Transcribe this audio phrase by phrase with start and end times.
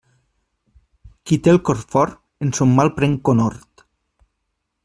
[1.29, 2.17] Qui té el cor fort,
[2.47, 3.89] en son mal pren conhort.